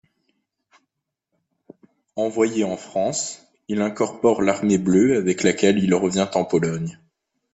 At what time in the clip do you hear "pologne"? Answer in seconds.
6.43-6.99